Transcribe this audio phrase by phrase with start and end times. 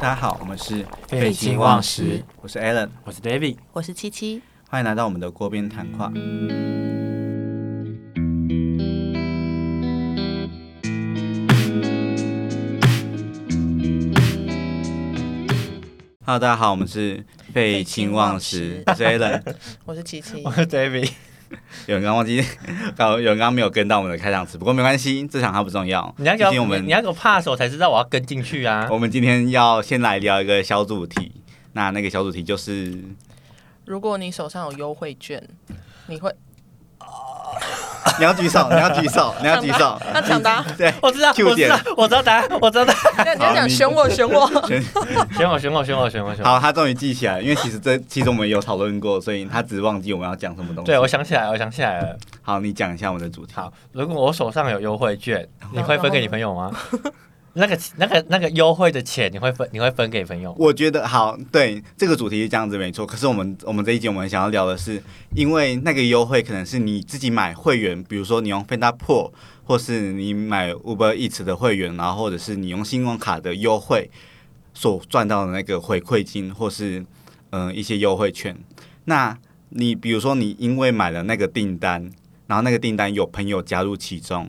[0.00, 6.10] 大家好，我们是废寝忘食，我是 Alan，我是 David，我是七七，欢迎来到我们的锅边谈话。
[16.24, 17.22] Hello，大家好，我们是
[17.52, 19.42] 废寝忘食，我是 Alan，
[19.84, 20.40] 我是七七。
[20.48, 21.10] 我，是 David。
[21.86, 22.42] 有人刚忘记，
[22.96, 26.14] 刚有人刚没有跟到我们的开场词，不过没关系，这场它不重要。
[26.18, 28.88] 你要给我，们你要给我 pass，我才知道我要跟进去啊。
[28.90, 31.32] 我们今天要先来聊一个小主题，
[31.72, 33.02] 那那个小主题就是
[33.84, 35.42] 如果你手上有优惠券，
[36.06, 36.32] 你会
[38.18, 43.24] 你要举手，你要举手，你要举手，要抢答， 对，我知道，我知道，我知道答案，我知道答案。
[43.26, 44.46] 那你要讲选我，选我，
[45.36, 46.48] 选我，选我，选我，选我，选我。
[46.48, 50.86] 好，他终于记起来了，因为其实这其实我们有讨论过，所以他只是忘记我们要讲什么东西。
[50.86, 52.16] 对，我想起来了，我想起来了。
[52.42, 53.52] 好，你讲一下我们的主题。
[53.54, 56.70] 好，如果我手上有优惠券，你会分给你朋友吗？
[57.54, 59.68] 那个、那个、那个优惠的钱，你会分？
[59.72, 60.54] 你会分给朋友？
[60.58, 63.04] 我觉得好，对这个主题是这样子没错。
[63.04, 65.02] 可是我们我们这一集我们想要聊的是，
[65.34, 69.32] 因为那个优惠可能是你自己买会员，比如说你用 Fenda Pro，
[69.64, 74.08] 或是你买 Uber Eats 的会员，然后或者是你用信用卡的优惠
[74.72, 77.04] 所赚到的那个回馈金，或是
[77.50, 78.56] 嗯、一些优惠券。
[79.06, 79.36] 那
[79.70, 82.10] 你比如说你因为买了那个订单，
[82.46, 84.48] 然后那个订单有朋友加入其中。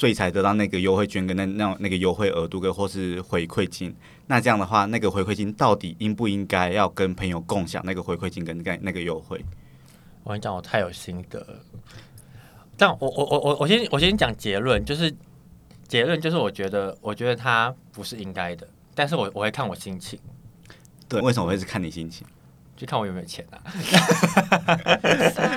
[0.00, 3.94] 所以才得到那个优惠券跟那那那个优惠额度跟或是回馈金，
[4.28, 9.44] 那这样的话，那个回馈金到底应不应该要跟朋友共享那个回馈金跟那个那个优惠？
[10.24, 11.60] 我跟你讲，我太有心得了。
[12.78, 15.14] 但我我我我我先我先讲结论，就是
[15.86, 20.18] 结论就是我觉得我觉得他不是应该的，但是我我会看我心情，
[21.10, 22.26] 对，为什么我会是看你心情？
[22.80, 23.60] 就看我有没有钱啊。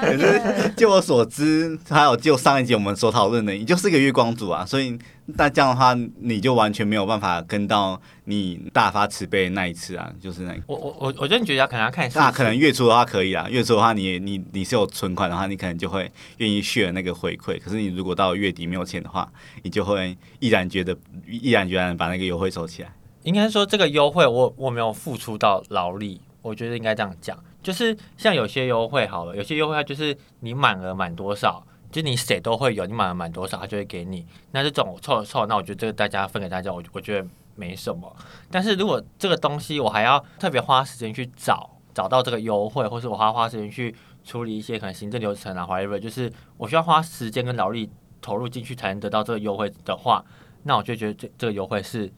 [0.02, 10.60] 可是 就我所知，还有就上一集我们所讨论的，你就是一个月光族啊，所以那这样的话，你就完全没有办法跟到你大发慈悲的那一次啊，就是那个。
[10.68, 17.58] 我我我我觉得你觉得可能要看一下那可能月初的话可以啊，月初的话你你你是有存款的话，你可能就会愿意 share 那个回馈。
[17.62, 19.32] 可是你如果到月底没有钱的话，
[19.62, 20.94] 你就会毅然觉得
[21.26, 22.92] 毅然决然把那个优惠收起来。
[23.24, 34.28] 应该说这个优惠我我没有付出到劳力，我觉得应该这样讲，就是像有些优惠好了，有些优惠它就是你满额满多少，就你谁都会有，你满额满多少，它就会给你。
[34.52, 38.16] 那这种我凑凑，那我觉得这个大家分给大家，我我觉得没什么。
[38.52, 47.90] 但是如果这个东西我还要特别花时间去找找到这个优惠，或是我还要花时间去处理一些可能行政流程啊，whatever，就是我需要花时间跟劳力
[48.22, 50.24] 投入进去才能得到这个优惠的话，
[50.64, 52.12] 那我就觉得这这个优惠是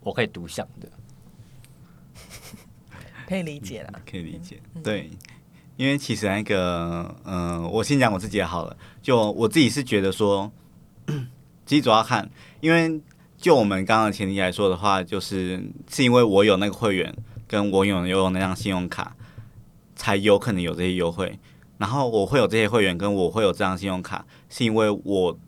[0.00, 0.88] 我可以独享的。
[3.26, 4.00] 可以理解啦。
[4.10, 5.10] 可以理解，对，
[5.76, 8.76] 因为其实那个，嗯、我先讲我自己的好了。
[9.02, 10.50] 就我自己是觉得说，
[11.66, 13.00] 其实主要看，因为
[13.36, 17.14] 就我们刚刚的前提来说的话，就是是因为我有那个会员，
[17.46, 19.16] 跟我有有那张信用卡，
[19.94, 21.38] 才有可能有这些优惠。
[21.78, 25.38] 然后我会有这些会员，跟我会有这张信用卡，是因为我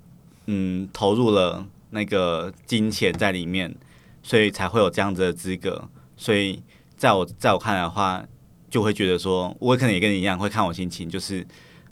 [0.46, 3.74] 嗯投入了那个金钱在里面，
[4.22, 5.88] 所以才会有这样子的资格。
[6.16, 6.62] 所以
[6.98, 8.22] 在我在我看来的话，
[8.68, 11.40] 就会觉得说，我可能也跟你一样，会看我心情，就是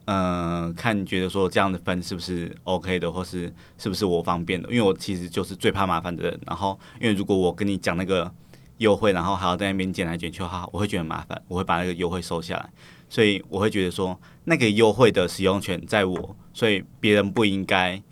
[0.06, 4.68] 嗯、呃看觉得说这样的分是不是 OK 的，或是是不是我方便的。
[4.68, 6.40] 因为我其实就是最怕麻烦的人。
[6.46, 8.30] 然后，因为如果我跟你讲那个
[8.78, 12.68] 优惠，然后还要在那边捡来捡去的话，我会觉得很麻烦，我会把那个优惠收下来。
[13.08, 18.02] 所以我会觉得说，那个优惠的使用权在我，所以别人不应该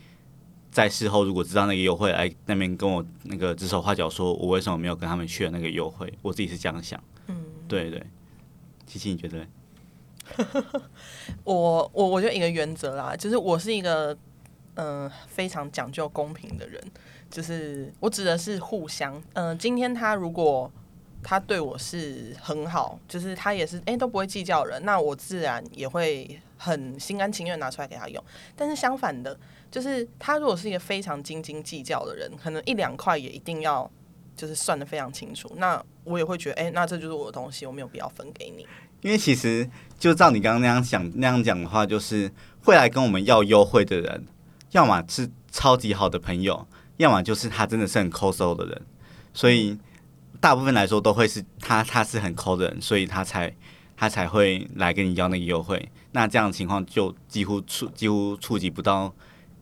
[0.75, 7.01] 在事后如果知道那个优惠哎那边跟我那个指手画脚，说我为什么没有跟他们去那个优惠，我自己是这样想。
[7.29, 7.37] 嗯，
[7.69, 8.03] 对对，
[8.85, 9.47] 琪琪你觉得呢？
[11.45, 14.13] 我我我觉得一个原则啦，就是我是一个
[14.75, 16.83] 嗯、呃非常讲究公平的人，
[17.31, 19.23] 就是我指的是互相。
[19.35, 20.69] 嗯、今天他如果
[21.23, 28.25] 他对我是很好，就是他也是哎、都不会计较人，那我自然也会很心甘情愿拿出来给他用。
[28.57, 29.39] 但是相反的，
[29.71, 33.91] 就是他如果是一个非常斤斤计较的人，可能一两块也一定要
[34.37, 38.67] 就是算得非常清楚，那我也会觉得哎、那这就是我的东西，我没有必要分给你。
[39.03, 39.69] 因为其实
[39.99, 44.27] 就照你刚刚那样想那样讲的话，就是会来跟我们要优惠的人，
[44.71, 46.67] 要么是超级好的朋友，
[46.97, 48.83] 要么就是他真的是很抠搜的人，
[49.35, 49.79] 所以
[50.41, 53.55] 大部分来说都会是他他是很抠的人，所以他才
[53.95, 55.87] 他才会来跟你要那个优惠。
[56.15, 59.13] 那这样的情况就几乎触几乎触及不到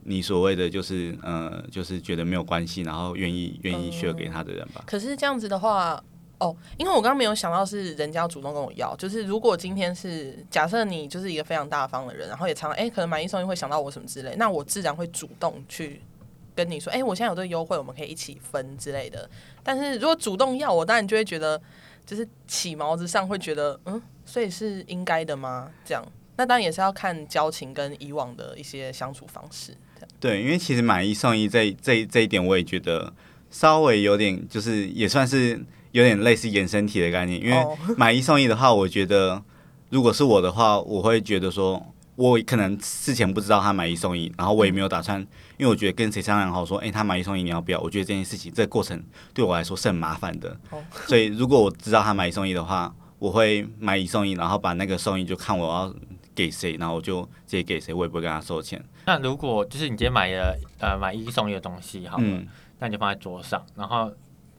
[0.04, 4.84] 你所谓的就是呃就是觉得没有关系，然后愿意愿意 share 给他的人吧。
[4.86, 5.98] 可是这样子的话，
[6.38, 16.02] 哦，因为我刚刚没有想到是人家主动跟我要，就是如果今天是假设你就是一个非常大方的人，然后也常哎、可能买一送一会想到我什么之类，那我自然会主动去
[16.54, 19.26] 跟你说，哎、我现在有这个优惠，我们可以一起分之类的。
[19.62, 21.58] 但是如果主动要我，当然就会觉得，
[22.04, 25.70] 就是起毛子上会觉得，嗯，所以是应该的吗？
[25.84, 26.04] 这样，
[26.36, 29.76] 那当然也是要看交情跟以往的一些相处方式。
[30.18, 33.12] 对，因为其实买一送一这这这一点，我也觉得
[33.50, 35.62] 稍微有点，就是也算是
[35.92, 37.40] 有点类似衍生体的概念。
[37.40, 39.42] 因为哦 买一送一的话，我觉得
[39.90, 45.20] 如果是我的话，我会觉得说，我可能事前不知道他买一送一，然后我也没有打算，
[45.58, 47.80] 因为我觉得跟谁商量好说，诶，他买一送一你要不要？
[47.80, 49.00] 我觉得这件事情这个过程
[49.34, 55.94] 对我来说是很麻烦的哦，所以如果我知道他买一送一的话，我会买一送一，然后把那个送一就看我要
[56.34, 58.82] 给谁，然后我就直接给谁，我也不会跟他收钱。
[59.06, 62.46] 那如果就是你今天买了呃买一送一的东西好了，嗯，
[62.78, 64.10] 那你就放在桌上，然后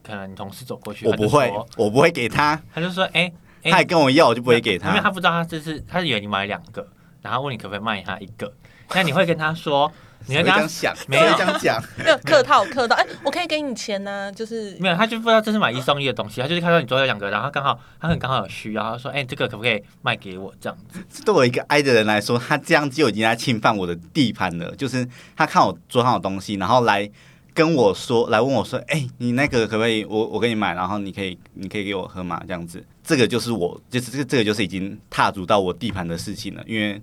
[0.03, 3.31] 可能你同事走过去，我不会我不会给他，他就说，哎、
[3.63, 5.11] 哎他也跟我要，我就不会给他因为他他。
[5.11, 6.87] 不知道他这是他以为你买两个，
[7.21, 8.53] 然后问你可不可以卖他一个，
[8.93, 9.91] 那你会跟他说，
[10.27, 11.83] 你要这样想，没有这样讲。
[11.97, 20.77] 没有客套客套，哎、我可以给你钱呢、就是没有，他就不知道这是买一送一的东西，他就是看到你桌上有两个，然后刚好他很刚好有需要，他说，哎、这个可不可以卖给我这样
[21.09, 21.23] 子？
[21.23, 24.75] 对我一个 I 的人来说，他这样就已经在侵犯我的地盘了。
[24.75, 27.09] 就是他看我桌上有东西，然后来
[27.53, 30.03] 跟我说，来问我说：“哎、你那个可不可以？
[30.05, 36.63] 我我给你买，然后你可以你可以给我喝嘛？”这样子，这个就是我，就是这个这个就是已经踏足到我地盘的事情了。
[36.65, 36.99] 因为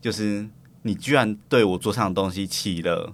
[0.00, 0.46] 就是
[0.88, 3.12] 你居然对我桌上的东西起了，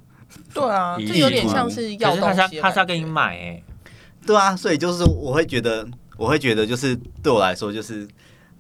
[0.55, 3.63] 对啊，这有点像是要他他是要跟你买哎、
[4.25, 5.85] 对啊，所以就是我会觉得，
[6.17, 8.07] 我会觉得就是对我来说，就是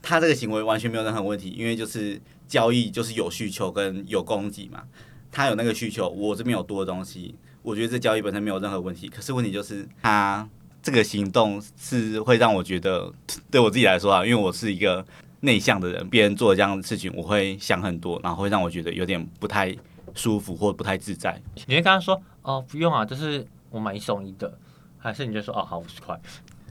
[0.02, 4.82] 他这个行为完全没有任何问题，因为就是交易就是有需求跟有供给嘛，
[5.30, 9.08] 他有那个需求，我这边有多的东西，我觉得这交易本身没有任何问题。
[9.08, 10.46] 可是问题就是他
[10.82, 13.12] 这个行动是会让我觉得，
[13.50, 15.04] 对我自己来说啊，因为我是一个
[15.44, 19.74] 内向的人，别人做这样的事情，我会想很多，然后会让我觉得有点不太
[20.14, 21.40] 舒服或不太自在。
[21.66, 24.58] 你会跟他说，哦不用啊，这是我买一送一的，
[24.98, 26.18] 还是你就说，哦好五十块，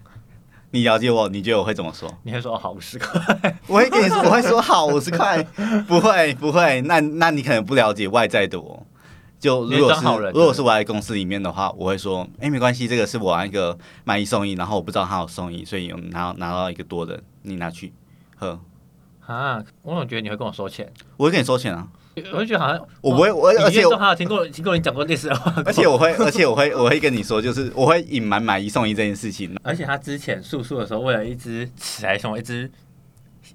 [0.71, 2.11] 你了解我，你觉得我会怎么说？
[2.23, 3.09] 你会说哦好五十块，
[3.67, 5.41] 我会跟你说，我会说好五十块，
[5.87, 8.85] 不会不会，那那你可能不了解外在的我。
[9.39, 17.91] 就如果是如果是我在公司里面的话，我会说，哎、没关系，这个是我那个买一送一，然后我不知道他有送一，所以有拿拿到一个多的，你拿去
[18.43, 18.59] 喝，
[19.25, 21.87] 啊，我总觉得你会跟我收钱，我会跟你收钱啊，
[22.33, 29.55] 我就觉得好像我不会，我你而且我中好像听过听过你讲过类似的话， 而且我会，而且我会我会跟你说，就是我会隐瞒买一送一这件事情。
[29.63, 32.69] 而且他之前诉诉的时候，为了一只尺还是什么一只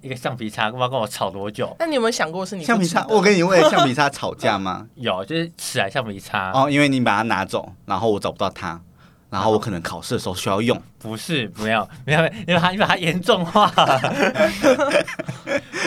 [0.01, 1.75] 一个橡皮擦，不知道跟我吵多久。
[1.79, 4.87] 那你有没有想过是你橡皮擦，我跟你为了橡皮擦吵架吗？
[4.95, 8.81] 有，就是尺还橡皮擦，哦，因为你把它拿走，然后我找不到它，
[9.29, 10.77] 然后我可能考试的时候需要用。
[10.97, 13.71] 不是没有没有，因为他因为他严重化。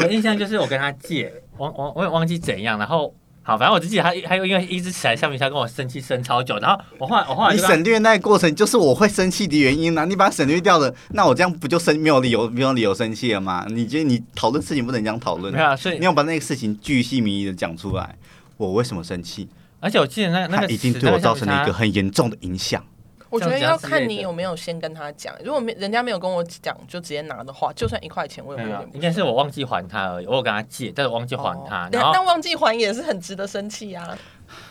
[0.03, 10.05] 我印象就是我跟他借，忘忘我也忘记怎样，然后好，反正我只记得他他又因为一直起来橡皮擦跟我生气生超久，然后我后来我后来你省略那个过程就是我会生气的原因啊！
[10.05, 13.67] 你把它省略掉了，那我这样不就生没有理由没有理由生气了吗？
[13.69, 15.59] 你觉得你讨论事情不能这样讨论没？
[15.59, 18.17] 有啊，所以你要把那个事情巨细靡遗的讲出来，
[18.56, 19.49] 我为什么生气？
[19.81, 22.85] 而且我记得那那它个已经对我造成了一个很严重的影响。
[23.32, 30.26] 我觉得要看你有没有先跟他讲，如果没人家没有跟我讲就直接拿的话，就算一块钱我也没有应该是我忘记还他而已。
[30.26, 31.87] 我有跟他借，但是我忘记还他。
[31.87, 34.17] 哦然后那忘记还也是很值得生气啊。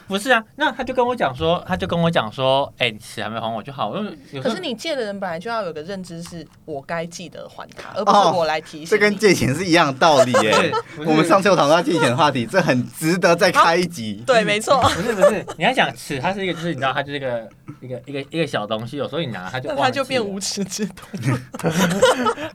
[0.08, 3.90] 不是啊，那他就跟我讲说，他就跟我讲说，哎、你尺还没还我就好。
[3.90, 9.12] 我就有时候可是你借的人本来就要有个认知，是我该记得还他，而不是哦我来提醒这跟。
[9.22, 10.72] 借钱是一样的道理耶、
[11.06, 14.24] 我们上次有讨论到借钱的话题，这很值得再开一集。
[14.26, 14.82] 对，没错。
[14.82, 17.50] 不是不是，你要想尺，它是一个就是你知道，它就是一个
[17.82, 21.06] 一个一个一个小东西，有时候你拿它就那忘记了他就变无耻之徒。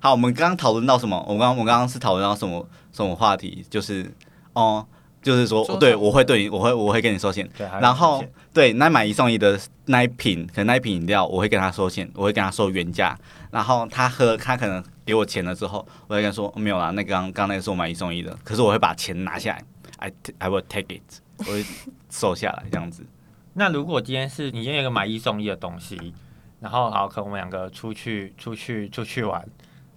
[0.00, 1.25] 好，我们刚刚讨论到什么？
[1.28, 3.64] 我们刚我刚刚是讨论到什么什么话题？
[3.71, 4.12] 就是
[4.54, 4.85] 哦，
[5.26, 7.49] 就是说说，对我会对你，我会我会跟你收钱。
[7.59, 13.18] 对，然后对那买一送一的那一瓶，可能那一瓶饮料，我会跟他收钱，我会跟他收原价。
[13.50, 19.62] 然后他喝，他可能给我钱了之后，我会跟他说、哦没有啦，那刚刚那个是我买一送一的，可是我会把钱拿下来
[19.99, 21.02] ，I I will take it，
[21.38, 21.64] 我会
[22.09, 23.04] 收下来这样子。
[23.54, 26.14] 那如果今天是你今天有一个买一送一的东西，
[26.61, 29.45] 然后好，可能我们两个出去出去出去玩。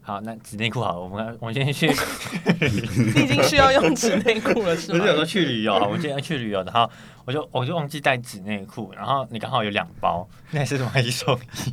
[0.10, 5.08] 好，那纸内裤好了，我们我们今天去，你已经需要用纸内裤了，是吗不是？
[5.08, 6.90] 有时候去旅游，我们今天去旅游，然后
[7.26, 11.72] 我就我就忘记带纸内裤，然后你刚好有两包，那是买一送一，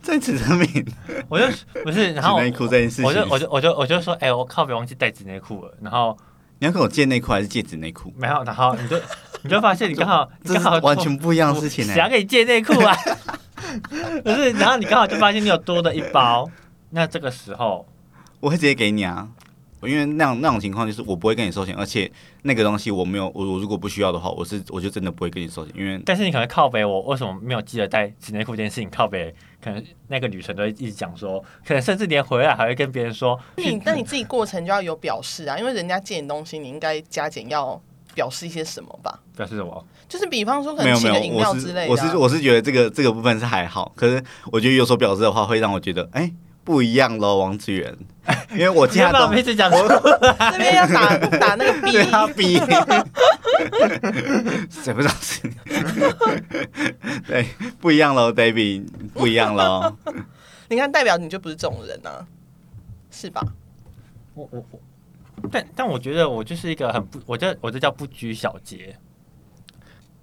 [0.00, 0.86] 在纸上面，
[1.28, 1.44] 我就
[1.84, 6.16] 不是，然后纸内裤这件事情我就我就我就我就说，哎、我靠，别忘记带纸内裤了，然后
[6.58, 8.10] 你要跟我借内裤还是借纸内裤？
[8.16, 8.98] 没有，然后你就
[9.42, 12.96] 你就发现你刚好 刚好完全不一样的事情呢、谁要跟你借内裤啊？
[14.24, 16.50] 不是，然后你刚好就发现你有多的一包，
[16.90, 17.86] 那这个时候
[18.40, 19.28] 我会直接给你啊，
[19.82, 22.10] 因为那样那种情况就是我不会跟你收钱，而且
[22.42, 28.90] 那个东西我没有我我如果不需要的话，我是我就真的不会跟你收钱，因为但是你可能靠北我为什么没有记得带纸内裤这件事情？
[28.90, 37.80] 靠北可能那个女生都会一直讲说，可能甚至连回来还会跟别人说，你那你自己过程就要有表示啊，因为人家借你东西，你应该加减要
[38.14, 39.20] 表示一些什么吧？
[39.36, 39.86] 表示什么？
[40.08, 46.32] 就是比方说可没有没有能请个饮料我是之类的啊、我是我是觉得这个这个部分是还好，可是我觉得有所表示的话会让我觉得哎、
[46.62, 47.96] 不一样喽，王子源，
[48.52, 49.88] 因为我听他东要不然我们一直讲说，
[50.52, 52.56] 这边要打打那个 B，对他逼，
[54.70, 55.54] 谁不知道是你？
[57.26, 57.46] 对，
[57.80, 59.96] 不一样喽，David，不一样喽。
[60.68, 62.24] 你看代表你就不是这种人啊，
[63.10, 63.42] 是吧？
[64.34, 64.78] 我我我，
[65.50, 68.96] 但但我觉得我就是一个很不，我这我这叫不拘小节。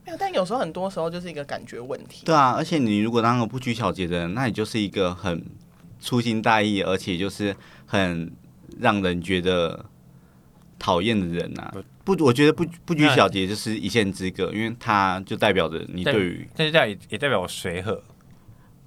[0.06, 2.26] 没有，但有时候很多时候就是一个感觉问题。
[2.26, 5.44] 对啊，而且你如果当个不拘小节的人，那你就是一个很
[6.00, 8.32] 粗心大意，而且就是很
[8.80, 9.86] 让人觉得
[10.78, 11.74] 讨厌的人呐、
[12.04, 18.02] 不，我觉得不不拘小节就是一线之隔，因为他就代表着你对对于，但是这样也也代表我随和。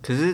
[0.01, 0.33] 可是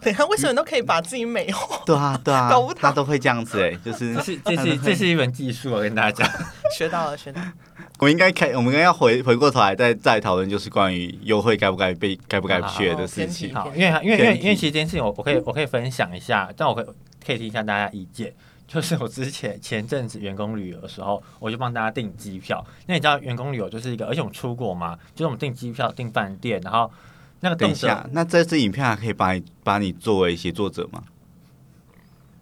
[0.00, 1.82] 等一下，为什么都可以把自己美化？
[1.86, 6.42] 对啊对啊 搞不，他都会这样子哎、就是这是这是 这是一门技术，我跟大家讲。
[6.76, 7.52] 学到了，学到了。
[8.00, 13.54] 我应该开，我们应该要回回过头来再再讨论，就是关于优惠该不该被该不该学的事情。
[13.54, 16.86] 好，因为因为因为因为其实这件事情我我可以我可以分享一下，但我可以
[17.24, 18.34] 可以听一下大家意见。
[18.66, 22.64] 就是我之前前阵子员工旅游的时候，我就帮大家订机票。
[22.86, 26.90] 那你知道员工旅游就是一个，而且我们出国嘛，就是我们订机票、订饭店，然后
[27.40, 31.04] 那个等一下，那这支影片还可以把你把你作为写作者吗？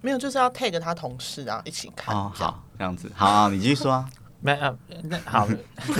[0.00, 2.16] 没有，就是要 take 他同事啊，一起看。
[2.16, 4.08] 哦，好，这样子，好，你继续说啊。
[4.44, 5.46] 没啊，那好，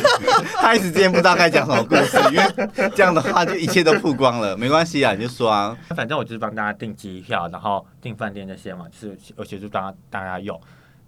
[0.60, 4.56] 他一时之间不知道该讲什么故事，因为这样的话就一切都曝光了。
[4.56, 5.78] 没关系啊，你就说啊。
[5.90, 10.60] 反正我就是帮大家订机票，然后订饭店这些嘛，就是我协助大家大家用。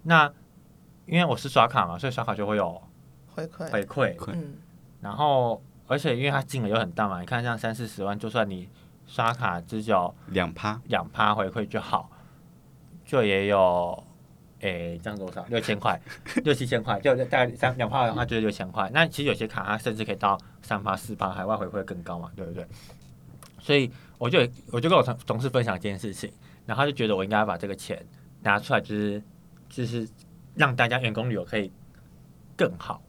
[0.03, 0.31] 那
[1.05, 2.81] 因为我是刷卡嘛，所以刷卡就会有
[3.35, 3.83] 回馈，回
[4.15, 4.55] 馈，嗯，
[5.01, 8.69] 然后而且因为它金额又很大嘛，你看像三四十万，就算你
[9.05, 12.09] 刷卡只有两趴，两趴回馈就好，
[13.05, 14.03] 就也有，
[14.65, 15.45] 诶，这样多少？
[15.49, 15.99] 六千块，
[16.43, 18.89] 六七千块，就大概三两趴的话就是六千块。
[18.93, 22.65] 那其实有些卡它甚至可以到三趴四趴，海外回馈更高嘛，对不对？
[23.59, 24.39] 所以我就
[24.71, 26.31] 我就跟我同同事分享这件事情，
[26.65, 28.05] 然后他就觉得我应该把这个钱
[28.41, 29.21] 拿出来，就是
[29.69, 30.07] 就是
[30.55, 31.71] 让大家员工旅游可以
[32.55, 33.01] 更好。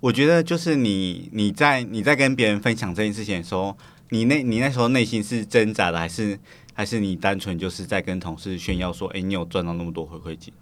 [0.00, 3.76] 我觉得就是你你在你在跟别人分享这件事情的时候，
[4.10, 6.38] 你那你那时候内心是挣扎的，还是
[6.74, 10.52] 还是你单纯就是在跟同事炫耀说，哎、你有赚到那么多回馈金？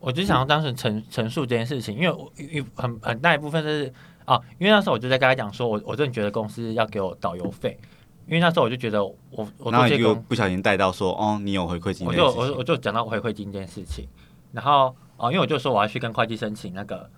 [0.00, 3.92] 我就想要当时陈陈述这件事情，因为我一很很大一部分是
[4.24, 7.78] 啊，因为那时候我就在跟他讲说，我我真的觉得公司要给我导游费，
[8.26, 9.16] 因为那时候我就觉得我
[9.58, 12.24] 我然后你就做这些公，不小心带到说，哦，你有回馈金我就。
[12.32, 14.08] 我我就讲到回馈金这件事情，
[14.52, 17.10] 然后哦，因为我就说我要去跟会计申请那个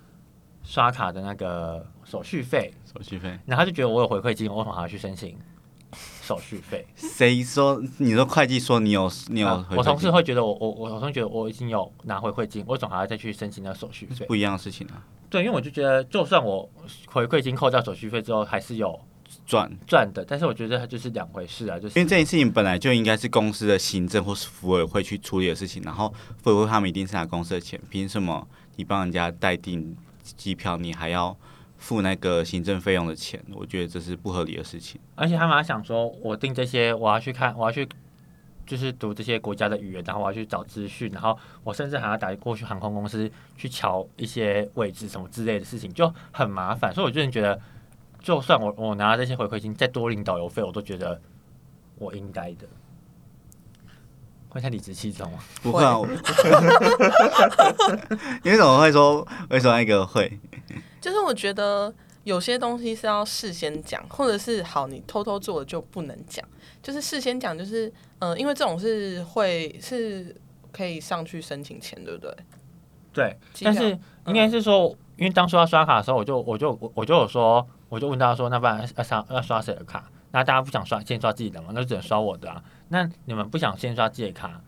[0.64, 5.38] 刷卡的那个手续费，手续费，然后他就觉得我有回馈金，我为什么还要去申请
[6.36, 6.86] 手续费？
[6.96, 7.82] 谁说？
[7.98, 14.26] 你说会计说你有你有我同事会觉得我我我同事觉得我已经有拿回馈金，我总还要再去申请那个手续费。
[14.26, 16.68] 不一样的事情啊，对，因为我就觉得，就算我
[17.06, 18.98] 回馈金扣掉手续费之后，还是有
[19.46, 19.70] 赚。
[19.86, 26.12] 赚的，但是我觉得它就是两回事啊，就是因为这件事情本来就应该是公司的行政或是服委会去处理的事情，然后
[26.42, 28.46] 服委会他们一定是拿公司的钱，凭什么
[28.76, 29.96] 你帮人家代订
[30.36, 31.36] 机票，你还要
[31.82, 33.44] 付那个行政费用的钱？
[33.52, 35.00] 我觉得这是不合理的事情。
[35.16, 37.88] 而且他们还想说，我订这些，我要去看，我要去
[38.64, 46.94] 就是读这些国家的语言，然后我要去找资讯，然后我甚至还要打过去航空公司去瞧一些位置什么之类的事情，就很麻烦。
[46.94, 47.60] 所以我真的觉得，
[48.20, 51.20] 就算我我拿了这些回馈金，再多领导游费，我都觉得
[51.96, 52.68] 我应该的。
[54.48, 55.40] 会太理直气壮吗？
[55.62, 56.06] 不会啊，我
[58.44, 60.38] 你为什么会说为什么那个会？
[61.02, 61.92] 就是我觉得
[62.24, 66.42] 有些东西是要事先讲，或者是好你偷偷做的就不能讲。
[66.80, 70.34] 就是事先讲，就是呃，因为这种是会是
[70.70, 72.36] 可以上去申请钱，对不对？
[73.12, 80.08] 对，但是应该是说，因为当初要刷卡的时候，我就我就我我就有说，我就问大家说，那不然要刷要刷谁的卡？
[80.30, 82.62] 那大家不想刷，先刷自己的嘛，那就只能刷我的啊。
[82.88, 84.60] 那你们不想先刷自己的卡，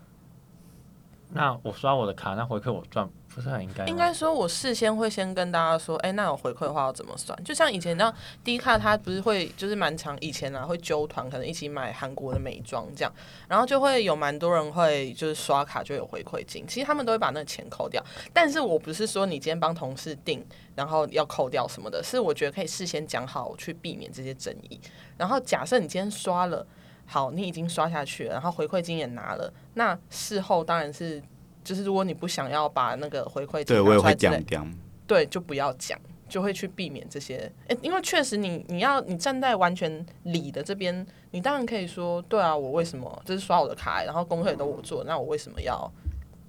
[1.37, 3.85] 那我刷我的卡，那回馈我赚，不是很应该？
[3.87, 7.37] 应该说，我事先会先跟大家说，哎、那有回馈的话要怎么算？
[7.43, 8.15] 就像以前那
[8.45, 13.13] 低卡，它不是会就是蛮长，以前啊会揪团，可能一起买韩国的美妆这样，
[13.49, 18.01] 然后就会有蛮多人会就是刷卡就有回馈金，其实他们都会把那个钱扣掉。
[18.33, 24.81] 但是我不是说你今天帮同事订，然后要扣掉什么的，是我觉得可以事先讲好，去避免这些争议。
[25.19, 26.65] 然后假设你今天刷了。
[27.07, 31.23] 好，你已经刷下去了，然后回馈金也拿了，那事后当然是
[31.63, 34.75] 就是如果你不想要把那个回馈对拿我也会讲出来讲。
[35.07, 37.53] 对，就不要讲，就会去避免这些。
[37.69, 45.93] 诶，因为确实你你要你站在完全理的这边，你当然可以说，对啊，我为什么就是刷我的卡，然后功课也都我做，那我为什么要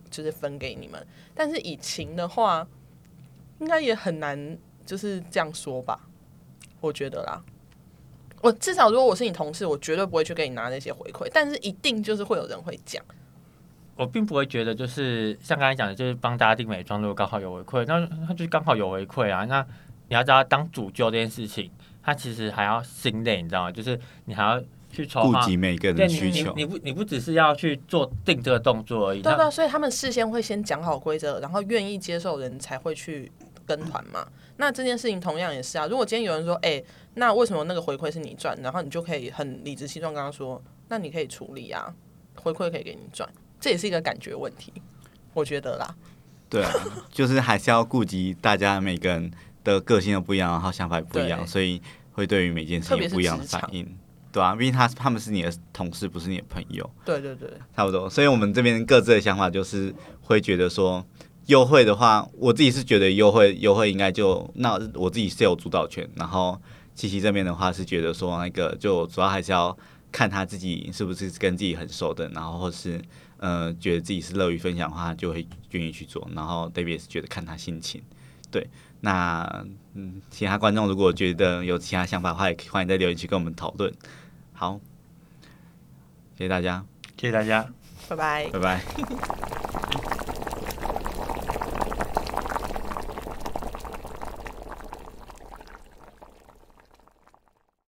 [0.09, 1.05] 就是分给你们？
[1.33, 2.65] 但是以情的话，
[3.59, 6.07] 应该也很难就是这样说吧，
[6.79, 7.43] 我觉得啦。
[8.45, 13.03] 我至少如果我是你同事，我绝对不会去给你拿那些回馈，但是一定就是会有人会讲。
[13.95, 17.97] 我并不会觉得就是像刚才讲的，就是帮大家订美妆，如果刚好有回馈，那
[18.27, 19.45] 那就刚好有回馈啊。
[19.45, 19.65] 那
[20.09, 21.71] 你要知道，当主教这件事情，
[22.03, 23.71] 他其实还要心累，你知道吗？
[23.71, 24.61] 就是你还要
[24.91, 26.53] 去筹顾，及每个人的需求。
[26.55, 33.31] 你你不你不只是要去做定这个动作而已，那对对，所以他们事先会先讲好规则，然后愿意接受人才会去
[33.65, 34.27] 跟团嘛。
[34.57, 36.81] 那这件事情同样也是啊，如果今天有人说，哎、
[37.15, 38.57] 那为什么那个回馈是你赚？
[38.61, 41.93] 然后你就可以很理直气壮跟他说，那你可以处理啊，
[42.35, 43.27] 回馈可以给你赚，
[43.59, 44.71] 这也是一个感觉问题，
[45.33, 45.95] 我觉得啦。
[46.47, 46.71] 对啊，
[47.11, 49.31] 就是还是要顾及大家每个人
[49.63, 51.81] 的个性都不一样，然后想法也不一样，所以
[52.13, 53.97] 会对于每件事情有不一样的反应，
[54.31, 58.09] 对啊，毕竟他他们是你的同事，不是你的朋友，对对对，差不多。
[58.09, 61.03] 所以我们这边各自的想法就是会觉得说，
[61.47, 66.59] 优惠的话，我自己是觉得优惠优惠应该就那我自己是有主导权，然后
[66.95, 69.77] 七七这边的话是觉得说那个就主要还是要
[70.11, 72.99] 看他自己是不是跟自己很熟的，然后或是
[73.37, 76.27] 呃觉得自己是乐于分享的话，就会愿意去做。
[76.33, 78.01] 然后 David 也是觉得看他心情。
[78.49, 78.67] 对，
[79.01, 83.93] 那嗯，其他观众如果觉得有其他想法的话，也可以欢迎在留言区跟我们讨论。
[84.53, 84.79] 好，
[86.37, 86.85] 谢谢大家，
[87.19, 87.67] 谢谢大家。
[88.07, 88.47] 拜拜。
[88.49, 88.81] 拜拜。